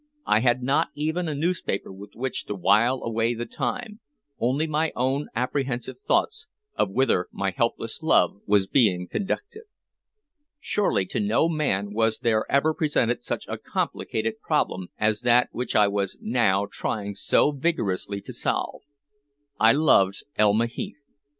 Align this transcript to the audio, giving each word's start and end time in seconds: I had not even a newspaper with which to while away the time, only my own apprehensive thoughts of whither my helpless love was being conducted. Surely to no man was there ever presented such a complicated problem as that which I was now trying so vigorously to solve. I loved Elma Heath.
I 0.25 0.39
had 0.39 0.63
not 0.63 0.87
even 0.95 1.27
a 1.27 1.35
newspaper 1.35 1.91
with 1.93 2.15
which 2.15 2.45
to 2.45 2.55
while 2.55 3.03
away 3.03 3.35
the 3.35 3.45
time, 3.45 3.99
only 4.39 4.65
my 4.65 4.91
own 4.95 5.27
apprehensive 5.35 5.99
thoughts 5.99 6.47
of 6.75 6.89
whither 6.89 7.27
my 7.31 7.51
helpless 7.55 8.01
love 8.01 8.41
was 8.47 8.65
being 8.65 9.07
conducted. 9.07 9.65
Surely 10.59 11.05
to 11.05 11.19
no 11.19 11.47
man 11.47 11.93
was 11.93 12.17
there 12.17 12.51
ever 12.51 12.73
presented 12.73 13.21
such 13.21 13.47
a 13.47 13.59
complicated 13.59 14.41
problem 14.41 14.87
as 14.97 15.21
that 15.21 15.49
which 15.51 15.75
I 15.75 15.87
was 15.87 16.17
now 16.19 16.65
trying 16.71 17.13
so 17.13 17.51
vigorously 17.51 18.21
to 18.21 18.33
solve. 18.33 18.81
I 19.59 19.71
loved 19.73 20.23
Elma 20.35 20.65
Heath. 20.65 21.11